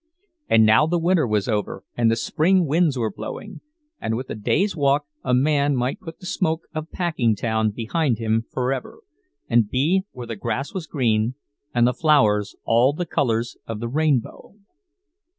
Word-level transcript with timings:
And 0.49 0.65
now 0.65 0.87
the 0.87 0.97
winter 0.97 1.27
was 1.27 1.47
over, 1.47 1.83
and 1.95 2.09
the 2.09 2.15
spring 2.15 2.65
winds 2.65 2.97
were 2.97 3.11
blowing—and 3.11 4.17
with 4.17 4.31
a 4.31 4.33
day's 4.35 4.75
walk 4.75 5.05
a 5.23 5.31
man 5.35 5.75
might 5.75 5.99
put 5.99 6.19
the 6.19 6.25
smoke 6.25 6.61
of 6.73 6.89
Packingtown 6.89 7.69
behind 7.69 8.17
him 8.17 8.45
forever, 8.51 9.01
and 9.47 9.69
be 9.69 10.05
where 10.11 10.25
the 10.25 10.35
grass 10.35 10.73
was 10.73 10.87
green 10.87 11.35
and 11.71 11.85
the 11.85 11.93
flowers 11.93 12.55
all 12.65 12.93
the 12.93 13.05
colors 13.05 13.57
of 13.67 13.79
the 13.79 13.87
rainbow! 13.89 14.55